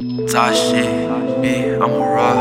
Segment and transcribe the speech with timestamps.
[0.00, 0.88] Talk shit,
[1.44, 2.32] bitch, I'm a raw.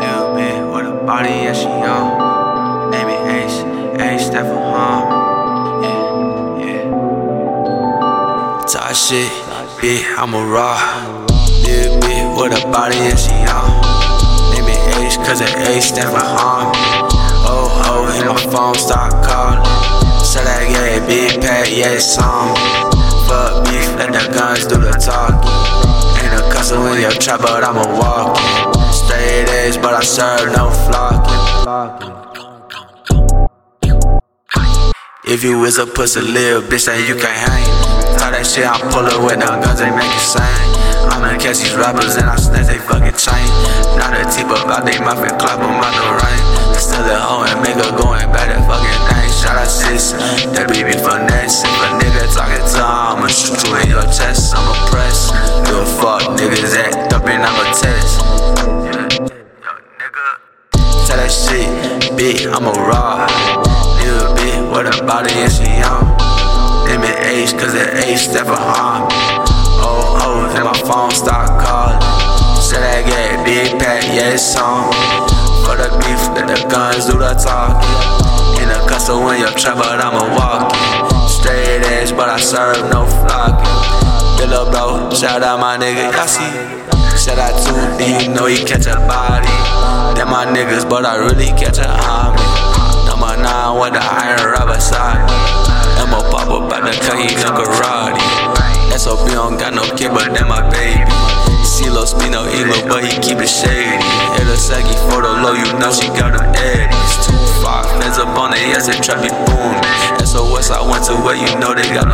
[0.00, 2.90] Little bit with a body, yeah, she on.
[2.90, 3.22] Name it
[4.32, 5.06] that for harm.
[5.84, 6.82] Yeah, yeah.
[8.66, 9.30] Talk shit,
[9.78, 10.74] bitch, I'm a raw.
[11.62, 13.70] Little bit with a body, yeah, she on.
[14.50, 16.72] Name it Ace, cause it that for harm.
[17.46, 19.62] Oh, oh, hit my phone, start calling.
[20.24, 22.16] So that, yeah, big pack, yeah, it's.
[23.28, 25.53] Fuck beef, let the guns do the talking
[26.64, 28.38] hustle in your trap, but I'm a walk.
[28.88, 32.14] Straight edge, but I serve no flocking.
[35.26, 37.64] If you is a pussy little bitch, then you can't hang.
[38.16, 40.40] Tell that shit, I pull pullin' with no guns, they make it sing.
[41.12, 43.48] I'ma catch these rappers and I snatch they fucking chain.
[44.00, 46.42] Not a tip up out they mouth and clap them out the rain.
[46.80, 49.28] Still a hoe and make her going back that fucking thing.
[49.36, 50.16] Shout out sis,
[50.56, 51.60] that baby finesse.
[51.60, 54.56] If a nigga talking to her, I'ma shoot you in your chest.
[54.56, 55.43] I'm a press.
[56.00, 58.20] Fuck, niggas act up and I'm a test.
[61.06, 61.68] Tell that shit,
[62.18, 63.26] bitch, I'm a raw.
[64.02, 66.04] Little bit, what about it, and she on.
[66.88, 69.08] Name it H, cause it H, step for harm.
[69.80, 72.00] Oh, oh, and my phone start calling.
[72.60, 74.92] Said I get big pack, yeah, it's on.
[75.64, 78.62] For the beef, let the guns do the talking.
[78.62, 81.28] In the custom when you're trap, I'm a walking.
[81.28, 83.83] Straight edge, but I serve no flocking.
[84.44, 86.44] Bro, shout out my nigga Yassi.
[87.16, 89.48] Shout out to D, you know he catch a body.
[90.20, 92.44] Them my niggas, but I really catch a homie.
[93.08, 95.24] Number nine with the iron rubber side.
[95.96, 98.20] I'ma pop up at the cut, he gun karate.
[98.92, 101.08] SOB don't got no kid, but them my baby.
[101.64, 103.96] CeeLo no Elo, but he keep it shady.
[104.36, 107.12] Hit a Sagi for the low, you know she got them eddies.
[107.24, 107.32] Two
[107.64, 109.74] five feds up on the yes, it trap boom.
[110.20, 112.12] SOS, I went to where you know they got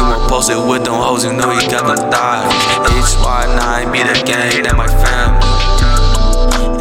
[0.00, 0.26] them zooties.
[0.26, 2.52] D1 posted with them hoes, you know he got them thighs.
[2.88, 5.40] HY9 be the gang, that my family.